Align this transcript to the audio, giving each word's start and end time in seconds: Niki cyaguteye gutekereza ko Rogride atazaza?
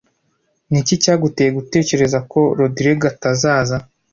Niki 0.69 0.93
cyaguteye 1.03 1.49
gutekereza 1.57 2.19
ko 2.31 2.39
Rogride 2.57 3.05
atazaza? 3.13 3.75